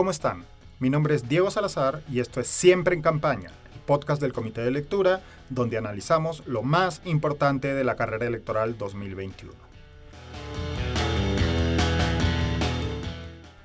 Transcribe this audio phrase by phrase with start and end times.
[0.00, 0.46] ¿Cómo están?
[0.78, 4.62] Mi nombre es Diego Salazar y esto es Siempre en Campaña, el podcast del Comité
[4.62, 5.20] de Lectura,
[5.50, 9.52] donde analizamos lo más importante de la carrera electoral 2021.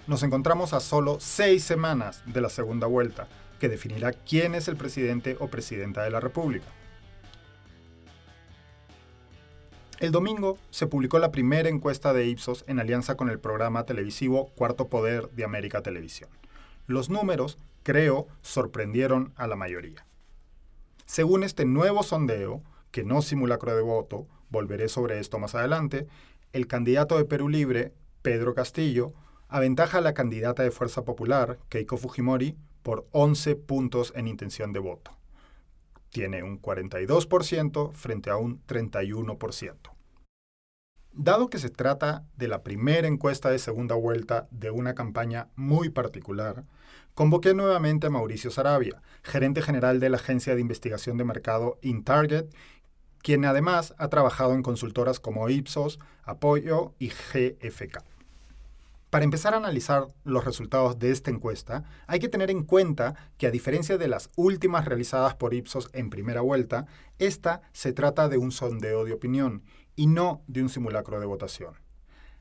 [0.07, 4.75] Nos encontramos a solo seis semanas de la segunda vuelta, que definirá quién es el
[4.75, 6.67] presidente o presidenta de la República.
[9.99, 14.51] El domingo se publicó la primera encuesta de Ipsos en alianza con el programa televisivo
[14.55, 16.29] Cuarto Poder de América Televisión.
[16.85, 20.05] Los números, creo, sorprendieron a la mayoría.
[21.05, 22.61] Según este nuevo sondeo,
[22.91, 26.07] que no simulacro de voto, volveré sobre esto más adelante,
[26.51, 29.13] el candidato de Perú Libre, Pedro Castillo,
[29.47, 34.79] aventaja a la candidata de Fuerza Popular, Keiko Fujimori, por 11 puntos en intención de
[34.79, 35.15] voto
[36.15, 39.94] tiene un 42% frente a un 31%.
[41.17, 45.87] Dado que se trata de la primera encuesta de segunda vuelta de una campaña muy
[45.87, 46.65] particular,
[47.13, 52.53] convoqué nuevamente a Mauricio Sarabia, gerente general de la agencia de investigación de mercado InTarget,
[53.19, 58.03] quien además ha trabajado en consultoras como Ipsos, Apoyo y GFK.
[59.09, 63.47] Para empezar a analizar los resultados de esta encuesta, hay que tener en cuenta que
[63.47, 66.87] a diferencia de las últimas realizadas por Ipsos en primera vuelta,
[67.19, 69.63] esta se trata de un sondeo de opinión
[69.95, 71.73] y no de un simulacro de votación.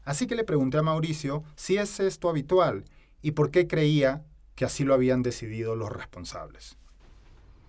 [0.05, 2.85] Así que le pregunté a Mauricio si es esto habitual
[3.23, 4.25] y por qué creía
[4.55, 6.77] que así lo habían decidido los responsables.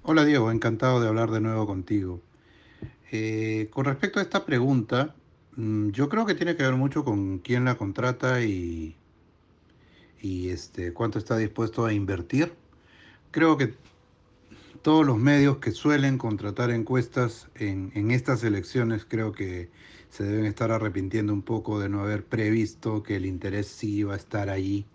[0.03, 2.22] Hola Diego, encantado de hablar de nuevo contigo.
[3.11, 5.16] Eh, con respecto a esta pregunta,
[5.55, 8.95] Mm, yo creo que tiene que ver mucho con quién la contrata y,
[10.22, 12.53] y este, cuánto está dispuesto a invertir.
[13.31, 13.75] Creo que
[14.86, 19.72] todos los medios que suelen contratar encuestas en, estas elecciones creo que
[20.11, 24.14] se deben estar arrepintiendo un poco de no haber previsto que el interés sí iba
[24.14, 24.86] a estar allí.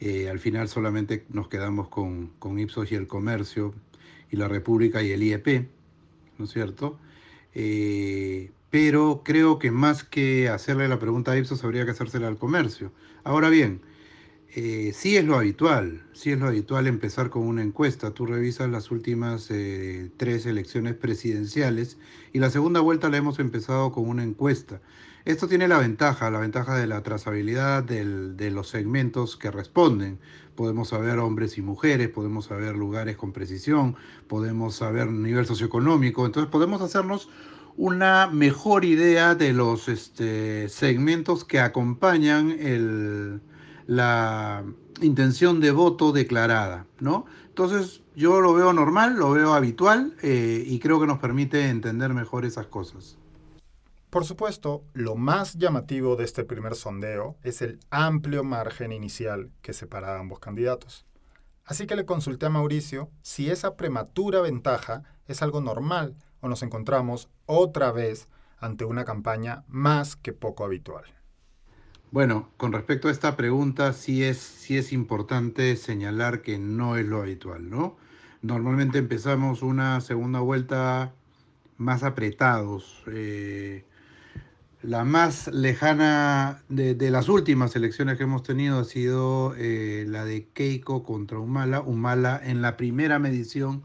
[0.00, 3.72] Eh, al final solamente nos quedamos con, con Ipsos y el Comercio
[4.32, 5.68] y la República y el IEP,
[6.36, 6.98] ¿no es cierto?
[7.54, 12.36] Eh, pero creo que más que hacerle la pregunta a Ipsos habría que hacérsela al
[12.36, 12.90] comercio.
[13.22, 13.80] Ahora bien,
[14.54, 18.10] eh, sí es lo habitual, sí es lo habitual empezar con una encuesta.
[18.12, 21.98] Tú revisas las últimas eh, tres elecciones presidenciales
[22.32, 24.80] y la segunda vuelta la hemos empezado con una encuesta.
[25.24, 30.18] Esto tiene la ventaja, la ventaja de la trazabilidad de los segmentos que responden.
[30.56, 33.96] Podemos saber hombres y mujeres, podemos saber lugares con precisión,
[34.26, 37.28] podemos saber nivel socioeconómico, entonces podemos hacernos
[37.76, 43.40] una mejor idea de los este, segmentos que acompañan el,
[43.90, 44.62] la
[45.02, 47.26] intención de voto declarada, ¿no?
[47.48, 52.14] Entonces yo lo veo normal, lo veo habitual eh, y creo que nos permite entender
[52.14, 53.18] mejor esas cosas.
[54.08, 59.72] Por supuesto, lo más llamativo de este primer sondeo es el amplio margen inicial que
[59.72, 61.04] separa a ambos candidatos.
[61.64, 66.62] Así que le consulté a Mauricio si esa prematura ventaja es algo normal o nos
[66.62, 68.28] encontramos otra vez
[68.60, 71.06] ante una campaña más que poco habitual.
[72.12, 77.06] Bueno, con respecto a esta pregunta, sí es, sí es importante señalar que no es
[77.06, 77.96] lo habitual, ¿no?
[78.42, 81.12] Normalmente empezamos una segunda vuelta
[81.76, 83.04] más apretados.
[83.06, 83.84] Eh,
[84.82, 90.48] la más lejana de, las últimas elecciones que hemos tenido ha sido eh, la de
[90.52, 91.80] Keiko contra Humala.
[91.80, 93.84] Humala en la primera medición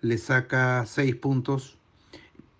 [0.00, 1.78] le saca seis puntos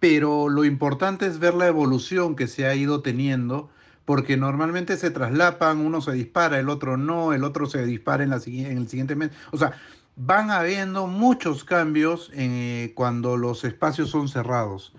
[0.00, 3.68] pero lo importante es ver la evolución que se ha ido teniendo,
[4.08, 8.32] porque normalmente se traslapan, uno se dispara, el otro no, el otro se dispara en,
[8.32, 9.32] el siguiente mes.
[9.50, 9.72] O sea,
[10.16, 14.94] van habiendo muchos cambios eh, cuando los espacios son cerrados.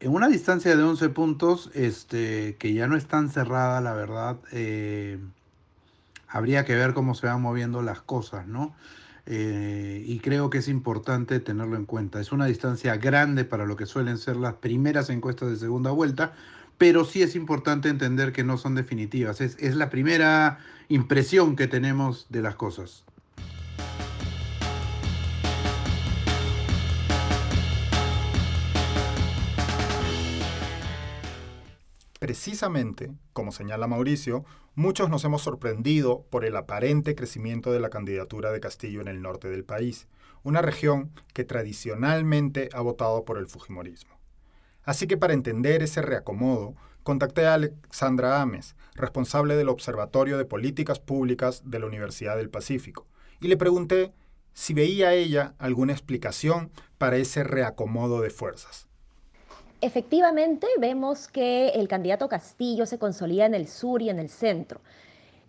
[0.00, 4.38] En una distancia de 11 puntos, este, que ya no es tan cerrada, la verdad,
[4.50, 5.18] eh,
[6.26, 8.74] habría que ver cómo se van moviendo las cosas, ¿no?
[9.26, 12.18] Eh, y creo que es importante tenerlo en cuenta.
[12.18, 16.32] Es una distancia grande para lo que suelen ser las primeras encuestas de segunda vuelta,
[16.78, 19.40] pero sí es importante entender que no son definitivas.
[19.40, 20.58] Es, la primera
[20.88, 23.04] impresión que tenemos de las cosas.
[32.18, 34.44] Precisamente, como señala Mauricio,
[34.74, 39.22] muchos nos hemos sorprendido por el aparente crecimiento de la candidatura de Castillo en el
[39.22, 40.08] norte del país,
[40.42, 44.15] una región que tradicionalmente ha votado por el Fujimorismo.
[44.86, 51.00] Así que para entender ese reacomodo, contacté a Alexandra Ames, responsable del Observatorio de Políticas
[51.00, 53.06] Públicas de la Universidad del Pacífico,
[53.40, 54.12] y le pregunté
[54.54, 58.86] si veía ella alguna explicación para ese reacomodo de fuerzas.
[59.80, 64.80] Efectivamente, vemos que el candidato Castillo se consolida en el sur y en el centro.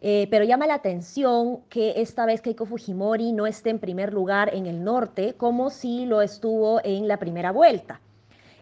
[0.02, 4.54] Eh, pero llama la atención que esta vez Keiko Fujimori no esté en primer lugar
[4.54, 8.02] en el norte, como si lo estuvo en la primera vuelta.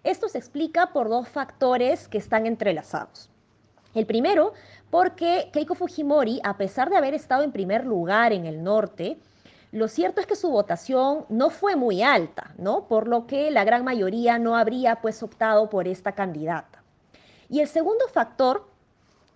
[0.05, 3.31] Esto se explica por dos factores que están entrelazados.
[3.95, 4.53] El primero,
[4.91, 9.17] porque Keiko Fujimori, a pesar de haber estado en primer lugar en el norte,
[9.71, 12.87] lo cierto es que su votación no fue muy alta, ¿no?
[12.87, 16.83] Por lo que la gran mayoría no habría pues optado por esta candidata.
[17.49, 18.67] Y el segundo factor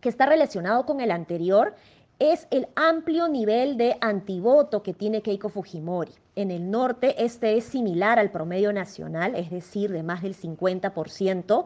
[0.01, 1.73] que está relacionado con el anterior
[2.19, 6.13] es el amplio nivel de antivoto que tiene Keiko Fujimori.
[6.39, 11.65] En el norte este es similar al promedio nacional, es decir, de más del 50%,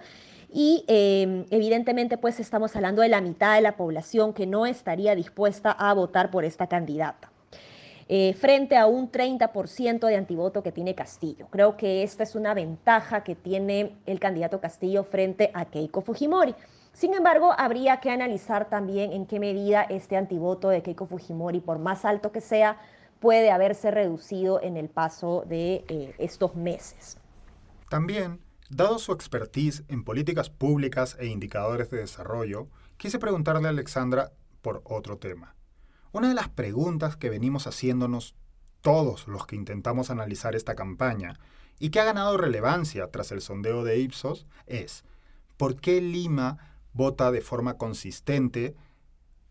[0.51, 5.13] y em, evidentemente pues estamos hablando de la mitad de la población que no estaría
[5.13, 7.31] dispuesta a votar por esta candidata.
[8.09, 11.45] Eh, frente a un 30% de antivoto que tiene Castillo.
[11.51, 16.55] Creo que esta es una ventaja que tiene el candidato Castillo frente a Keiko Fujimori.
[16.93, 21.77] Sin embargo, habría que analizar también en qué medida este antivoto de Keiko Fujimori, por
[21.77, 22.77] más alto que sea,
[23.23, 27.17] puede haberse reducido en el paso de eh, estos meses.
[27.89, 32.67] También, dado su expertise en políticas públicas e indicadores de desarrollo,
[32.97, 35.55] quise preguntarle a Alexandra por otro tema.
[36.11, 38.35] Una de las preguntas que venimos haciéndonos
[38.81, 41.39] todos los que intentamos analizar esta campaña
[41.79, 45.05] y que ha ganado relevancia tras el sondeo de Ipsos es,
[45.55, 46.57] ¿por qué Lima
[46.91, 48.75] vota de forma consistente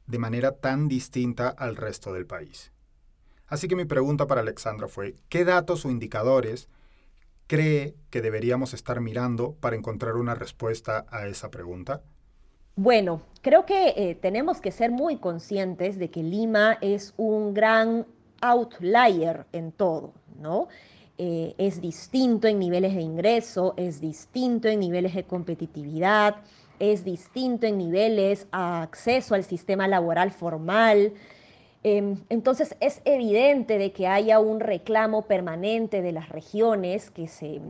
[0.07, 2.71] de manera tan distinta al resto del país.
[3.53, 6.71] Así que mi pregunta para Alexandra fue, ¿qué datos o indicadores
[7.47, 12.01] cree que deberíamos estar mirando para encontrar una respuesta a esa pregunta?
[12.77, 18.07] Bueno, creo que eh, tenemos que ser muy conscientes de que Lima es un gran
[18.41, 20.69] outlier en todo, ¿no?
[21.19, 26.37] Eh, es distinto en niveles de ingreso, es distinto en niveles de competitividad,
[26.79, 31.13] es distinto en niveles a acceso al sistema laboral formal.
[31.85, 37.61] Em, entonces es evidente de que haya un reclamo permanente de las regiones que se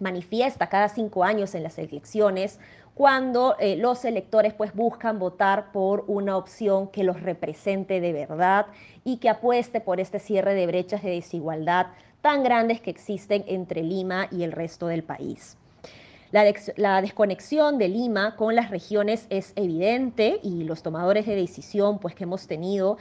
[0.00, 2.60] manifiesta cada cinco años en las elecciones
[2.94, 8.66] cuando eh, los electores pues buscan votar por una opción que los represente de verdad
[9.04, 11.86] y que apueste por este cierre de brechas de desigualdad
[12.20, 15.56] tan grandes que existen entre Lima y el resto del país.
[16.30, 22.14] La, desconexión de Lima con las regiones es evidente y los tomadores de decisión pues,
[22.14, 22.98] que hemos tenido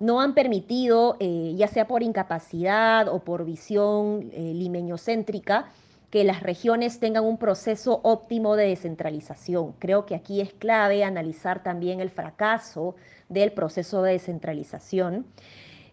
[0.00, 5.66] no han permitido, eh, ya sea por incapacidad o por visión eh, limeñocéntrica,
[6.10, 9.72] que las regiones tengan un proceso óptimo de descentralización.
[9.80, 12.94] Creo que aquí es clave analizar también el fracaso
[13.28, 15.26] del proceso de descentralización.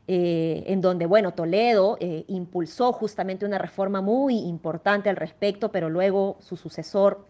[0.08, 5.90] Eh, en donde, bueno, Toledo eh, impulsó justamente una reforma muy importante al respecto, pero
[5.90, 7.26] luego su sucesor,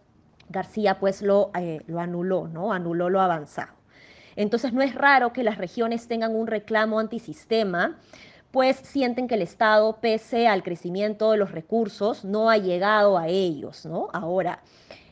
[0.49, 1.51] García, pues lo,
[1.87, 2.73] lo anuló, ¿no?
[2.73, 3.80] Anuló lo avanzado.
[4.41, 7.99] Entonces no es raro que las regiones tengan un reclamo antisistema,
[8.49, 13.27] pues sienten que el Estado, pese al crecimiento de los recursos, no ha llegado a
[13.27, 14.09] ellos, ¿no?
[14.13, 14.63] Ahora,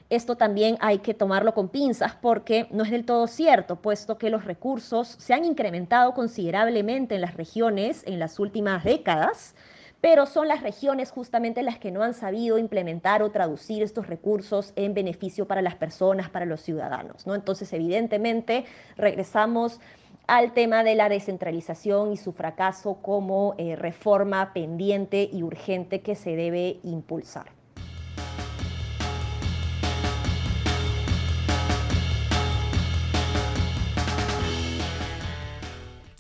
[0.10, 4.32] esto también hay que tomarlo con pinzas porque no es del todo cierto, puesto que
[4.32, 9.54] los recursos se han incrementado considerablemente en las regiones en las últimas décadas,
[10.02, 14.74] pero son las regiones justamente las que no han sabido implementar o traducir estos recursos
[14.76, 17.28] en beneficio para las personas, para los ciudadanos.
[17.28, 17.36] ¿no?
[17.36, 18.66] Entonces, evidentemente,
[18.96, 19.80] regresamos
[20.28, 26.16] al tema de la descentralización y su fracaso como eh, reforma pendiente y urgente que
[26.16, 27.59] se debe impulsar.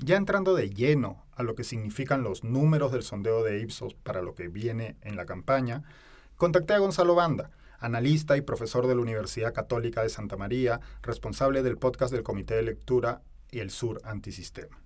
[0.09, 4.23] Ya entrando de lleno a lo que significan los números del sondeo de Ipsos para
[4.23, 5.83] lo que viene en la campaña,
[6.35, 11.61] contacté a Gonzalo Banda, analista y profesor de la Universidad Católica de Santa María, responsable
[11.61, 14.81] del podcast del Comité de Lectura y el Sur Antisistema.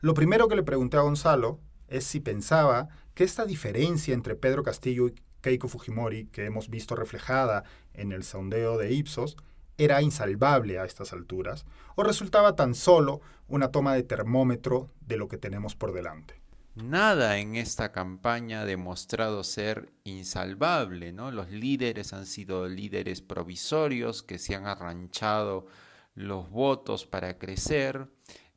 [0.00, 4.64] Lo primero que le pregunté a Gonzalo es si pensaba que esta diferencia entre Pedro
[4.64, 7.62] Castillo y Keiko Fujimori, que hemos visto reflejada
[7.94, 9.36] en el sondeo de Ipsos,
[9.78, 15.28] era insalvable a estas alturas o resultaba tan solo una toma de termómetro de lo
[15.28, 16.42] que tenemos por delante.
[16.74, 21.32] Nada en esta campaña ha demostrado ser insalvable, ¿no?
[21.32, 25.66] Los líderes han sido líderes provisorios que se han arranchado
[26.14, 28.08] los votos para crecer.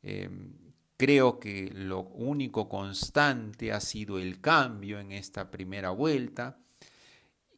[0.02, 0.54] Em,
[0.96, 6.58] creo que lo único constante ha sido el cambio en esta primera vuelta.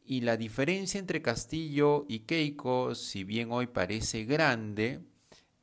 [0.05, 5.01] Y la diferencia entre Castillo y Keiko, si bien hoy parece grande,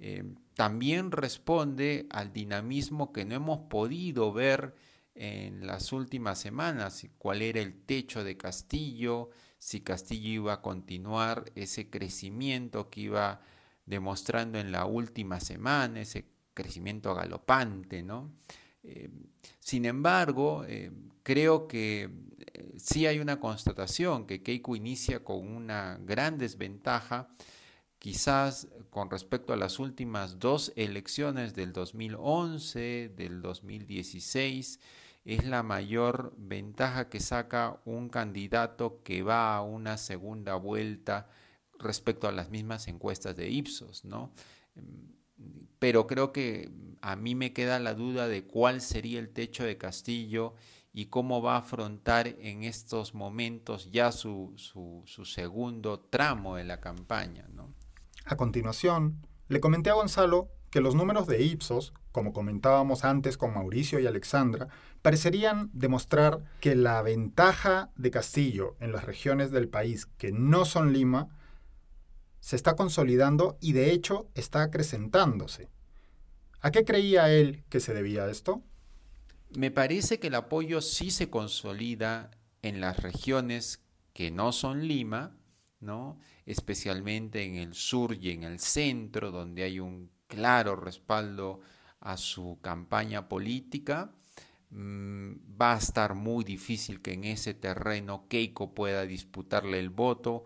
[0.01, 4.75] eh, también responde al dinamismo que no hemos podido ver
[5.15, 11.53] en las últimas semanas, cuál era el techo de Castillo, si Castillo iba a continuar
[11.55, 13.43] ese crecimiento que iba
[13.87, 18.33] demostrando en la última semana, ese crecimiento galopante, ¿no?
[18.83, 19.11] Eh,
[19.61, 20.91] sin embargo, eh,
[21.23, 22.11] creo que
[22.55, 27.29] eh, sí hay una constatación que Keiko inicia con una gran desventaja,
[27.99, 34.81] quizás con respecto a las últimas dos elecciones del 2011, del 2016,
[35.25, 41.29] es la mayor ventaja que saca un candidato que va a una segunda vuelta
[41.79, 44.33] respecto a las mismas encuestas de Ipsos, ¿no?
[45.83, 46.71] Pero creo que
[47.01, 50.55] a mí me queda la duda de cuál sería el techo de Castillo
[50.93, 54.55] y cómo va a afrontar en estos momentos ya su,
[55.25, 57.49] segundo tramo de la campaña.
[57.53, 57.75] ¿no?
[58.25, 63.53] A continuación, le comenté a Gonzalo que los números de Ipsos, como comentábamos antes con
[63.53, 64.69] Mauricio y Alexandra,
[65.03, 70.93] parecerían demostrar que la ventaja de Castillo en las regiones del país que no son
[70.93, 71.42] Lima
[72.43, 75.71] se está consolidando y de hecho está acrecentándose.
[76.61, 78.65] ¿A qué creía él que se debía esto?
[79.57, 83.81] Me parece que el apoyo sí se consolida en las regiones
[84.13, 85.37] que no son Lima,
[85.79, 86.19] ¿no?
[86.45, 91.61] especialmente en el sur y en el centro, donde hay un claro respaldo
[92.01, 94.11] a su campaña política.
[94.71, 100.43] Mm, va a estar muy difícil que en ese terreno Keiko pueda disputarle el voto.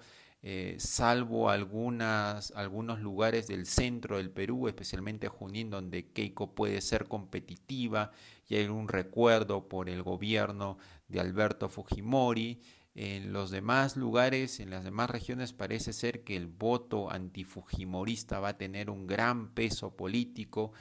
[0.49, 7.09] Eh, salvo algunas, algunos lugares del centro del Perú, especialmente Junín, donde Keiko puede ser
[7.09, 8.12] competitiva
[8.49, 12.61] y hay un recuerdo por el gobierno de Alberto Fujimori.
[12.95, 18.50] En los demás lugares, en las demás regiones, parece ser que el voto antifujimorista va
[18.50, 20.73] a tener un gran peso político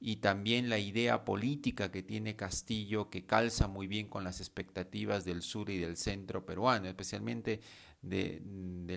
[0.00, 5.26] y también la idea política que tiene Castillo que calza muy bien con las expectativas
[5.26, 7.60] del sur y del centro peruano, especialmente
[8.00, 8.40] de,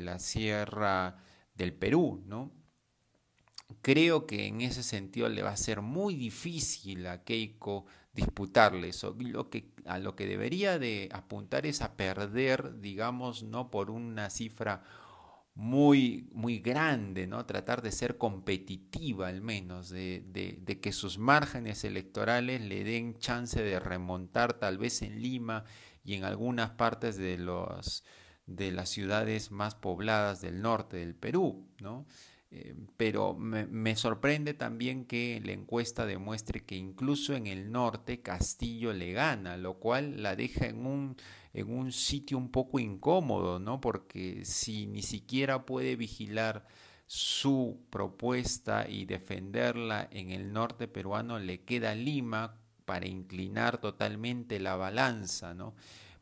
[0.02, 1.18] la Sierra
[1.56, 2.54] del Perú, ¿no?
[3.82, 9.16] Creo que en ese sentido le va a ser muy difícil a Keiko disputarle eso.
[9.20, 14.30] Lo que, a lo que debería de apuntar es a perder, digamos, no por una
[14.30, 14.84] cifra
[15.56, 17.46] muy, muy grande, ¿no?
[17.46, 23.62] Tratar de ser competitiva al menos, de, de, que sus márgenes electorales le den chance
[23.62, 25.64] de remontar tal vez en Lima
[26.04, 28.04] y en algunas partes de los
[28.46, 32.06] de las ciudades más pobladas del norte del Perú, ¿no?
[32.56, 38.94] Eh, pero me, sorprende también que la encuesta demuestre que incluso en el norte Castillo
[38.94, 41.16] le gana, lo cual la deja en un,
[41.54, 43.82] en un sitio un poco incómodo, ¿no?
[43.82, 46.68] Porque si ni siquiera puede vigilar
[47.08, 54.76] su propuesta y defenderla en el norte peruano, le queda Lima para inclinar totalmente la
[54.76, 55.74] balanza, ¿no?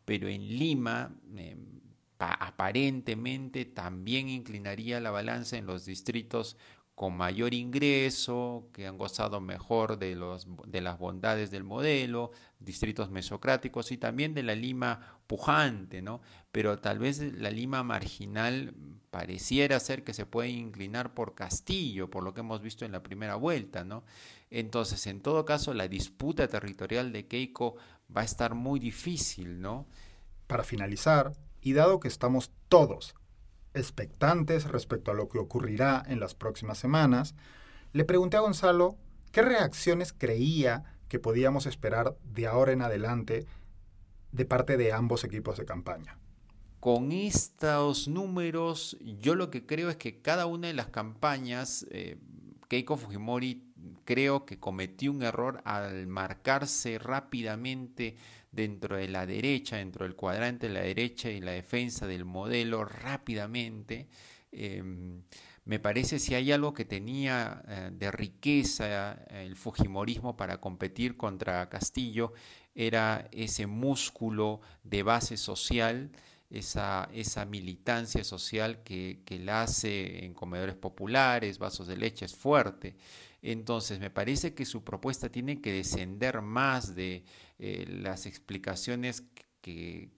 [0.05, 1.13] Pero en Lima...
[1.35, 1.80] Em,
[2.29, 6.57] aparentemente también inclinaría la balanza en los distritos
[6.95, 13.09] con mayor ingreso, que han gozado mejor de, los, de las bondades del modelo, distritos
[13.09, 16.21] mesocráticos y también de la Lima pujante, ¿no?
[16.51, 18.75] Pero tal vez la Lima marginal
[19.09, 23.01] pareciera ser que se puede inclinar por Castillo, por lo que hemos visto en la
[23.01, 24.03] primera vuelta, ¿no?
[24.51, 27.77] Entonces, en todo caso, la disputa territorial de Keiko
[28.15, 29.87] va a estar muy difícil, ¿no?
[30.45, 33.15] Para finalizar, y dado que estamos todos
[33.73, 37.35] expectantes respecto a lo que ocurrirá en las próximas semanas,
[37.93, 38.97] le pregunté a Gonzalo
[39.31, 43.45] qué reacciones creía que podíamos esperar de ahora en adelante
[44.31, 46.17] de parte de ambos equipos de campaña.
[46.79, 52.17] Con estos números, yo lo que creo es que cada una de las campañas, eh,
[52.69, 53.70] Keiko Fujimori
[54.05, 58.15] creo que cometió un error al marcarse rápidamente
[58.51, 62.85] dentro de la derecha, dentro del cuadrante de la derecha y la defensa del modelo
[62.85, 64.07] rápidamente.
[64.51, 65.23] Em,
[65.63, 71.17] me parece si hay algo que tenía eh, de riqueza eh, el Fujimorismo para competir
[71.17, 72.33] contra Castillo,
[72.73, 76.11] era ese músculo de base social,
[76.51, 82.35] esa, esa militancia social que, que la hace en comedores populares, vasos de leche, es
[82.35, 82.95] fuerte.
[83.41, 87.23] Entonces, me parece que su propuesta tiene que descender más de
[87.57, 89.23] eh, las explicaciones
[89.61, 90.09] que,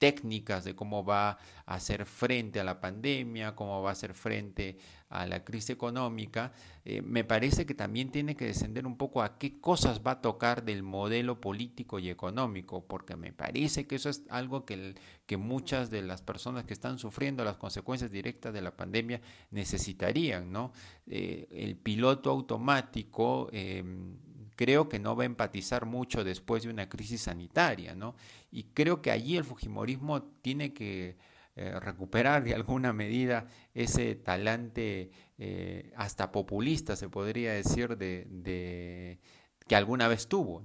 [0.00, 4.78] técnicas de cómo va a hacer frente a la pandemia, cómo va a hacer frente
[5.10, 6.52] a la crisis económica,
[6.84, 10.20] eh, me parece que también tiene que descender un poco a qué cosas va a
[10.22, 14.94] tocar del modelo político y económico, porque me parece que eso es algo que,
[15.26, 20.50] que muchas de las personas que están sufriendo las consecuencias directas de la pandemia necesitarían,
[20.50, 20.72] ¿no?
[21.06, 24.16] Eh, el piloto automático em,
[24.60, 28.14] creo que no va a empatizar mucho después de una crisis sanitaria, ¿no?
[28.52, 31.16] Y creo que allí el Fujimorismo tiene que
[31.56, 39.18] eh, recuperar de alguna medida ese talante eh, hasta populista, se podría decir, de,
[39.66, 40.62] que alguna vez tuvo.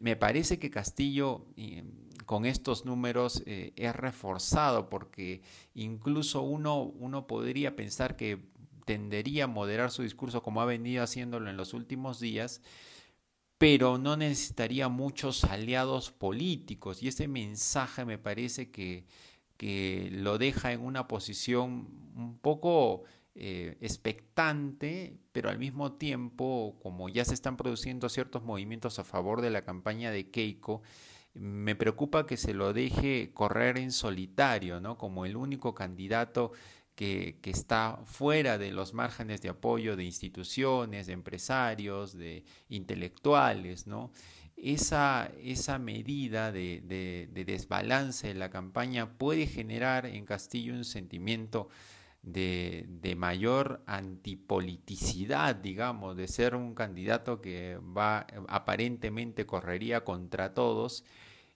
[0.00, 1.44] me parece que Castillo
[2.24, 5.42] con estos números es reforzado porque
[5.74, 8.48] incluso uno, uno podría pensar que
[8.88, 12.62] tendería a moderar su discurso como ha venido haciéndolo en los últimos días
[13.58, 19.04] pero no necesitaría muchos aliados políticos y ese mensaje me parece que,
[19.58, 23.02] que lo deja en una posición un poco
[23.34, 29.42] eh, expectante, pero al mismo tiempo, como ya se están produciendo ciertos movimientos a favor
[29.42, 30.80] de la campaña de Keiko,
[31.34, 34.98] me preocupa que se lo deje correr en solitario, ¿no?
[34.98, 36.52] Como el único candidato
[36.98, 44.10] que, está fuera de los márgenes de apoyo de instituciones, de empresarios, de intelectuales, ¿no?
[44.56, 51.68] Esa, esa medida de, desbalance en la campaña puede generar en Castillo un sentimiento
[52.22, 61.04] de, de, mayor antipoliticidad, digamos, de ser un candidato que va aparentemente correría contra todos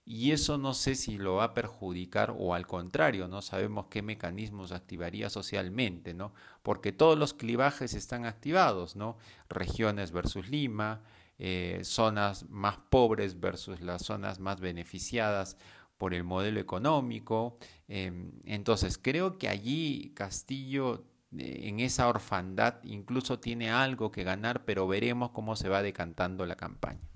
[0.05, 4.01] y eso no sé si lo va a perjudicar o al contrario, no sabemos qué
[4.01, 6.33] mecanismos activaría socialmente, ¿no?
[6.61, 9.17] Porque todos los clivajes están activados, ¿no?
[9.47, 11.01] Regiones versus Lima,
[11.39, 15.57] eh, zonas más pobres versus las zonas más beneficiadas
[15.97, 17.57] por el modelo económico.
[17.87, 21.05] Em, entonces, creo que allí Castillo
[21.37, 26.45] eh, en esa orfandad incluso tiene algo que ganar, pero veremos cómo se va decantando
[26.45, 27.09] la campaña.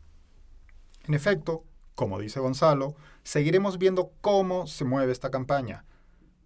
[1.05, 1.65] En efecto,
[1.97, 5.83] como dice Gonzalo, seguiremos viendo cómo se mueve esta campaña.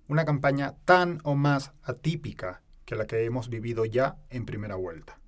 [0.07, 5.19] Una campaña tan o más atípica que la que hemos vivido ya en primera vuelta.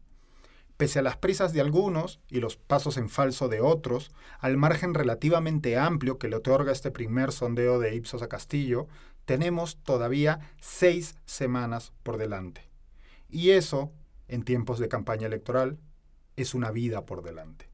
[0.77, 4.93] Pese a las prisas de algunos y los pasos en falso de otros, al margen
[4.93, 8.87] relativamente amplio que le otorga este primer sondeo de Ipsos a Castillo,
[9.25, 12.69] tenemos todavía seis semanas por delante.
[13.27, 13.91] Y eso,
[14.29, 15.79] en tiempos de campaña electoral,
[16.37, 17.72] es una vida por delante.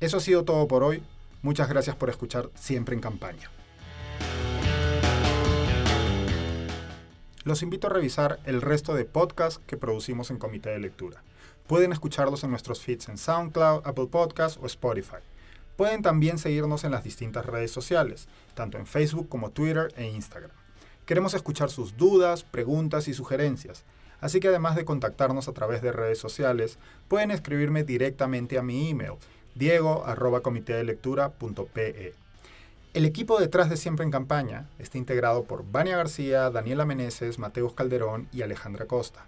[0.00, 1.02] Eso ha sido todo por hoy.
[1.42, 3.50] Muchas gracias por escuchar Siempre en Campaña.
[7.44, 11.22] Los invito a revisar el resto de podcasts que producimos en Comité de Lectura.
[11.66, 15.18] Pueden escucharlos en nuestros feeds en SoundCloud, Apple Podcasts o Spotify.
[15.76, 20.50] Pueden también seguirnos en las distintas redes sociales, tanto en Facebook como Twitter e Instagram.
[21.04, 23.84] Queremos escuchar sus dudas, preguntas y sugerencias,
[24.20, 28.88] así que además de contactarnos a través de redes sociales, pueden escribirme directamente a mi
[28.88, 29.14] email
[29.60, 30.04] diego
[32.94, 37.74] El equipo detrás de Siempre en Campaña está integrado por Vania García, Daniela Meneses, Mateus
[37.74, 39.26] Calderón y Alejandra Costa.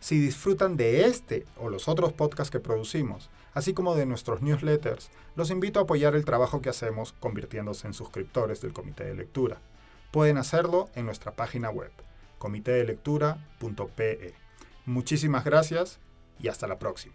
[0.00, 5.10] Si disfrutan de este o los otros podcasts que producimos, así como de nuestros newsletters,
[5.36, 9.58] los invito a apoyar el trabajo que hacemos convirtiéndose en suscriptores del Comité de Lectura.
[10.10, 11.92] Pueden hacerlo en nuestra página web,
[12.38, 14.34] comitedelectura.pe.
[14.86, 16.00] Muchísimas gracias
[16.40, 17.14] y hasta la próxima.